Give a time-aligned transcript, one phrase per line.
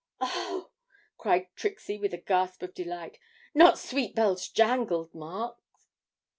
[0.19, 0.71] 'O oh!'
[1.19, 3.19] cried Trixie, with a gasp of delight,
[3.53, 5.57] 'not "Sweet Bells Jangled," Mark?'